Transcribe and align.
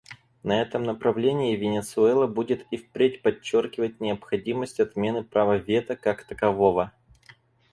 На 0.43 0.59
этом 0.63 0.81
направлении 0.81 1.55
Венесуэла 1.55 2.25
будет 2.25 2.65
и 2.71 2.77
впредь 2.77 3.21
подчеркивать 3.21 3.99
необходимость 4.01 4.79
отмены 4.79 5.23
права 5.23 5.57
вето 5.57 5.95
как 5.95 6.23
такового. 6.23 6.91